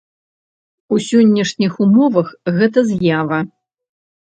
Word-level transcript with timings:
У 0.95 0.99
сённяшніх 1.09 1.71
умовах 1.87 2.27
гэта 2.59 2.89
з'ява. 2.93 3.39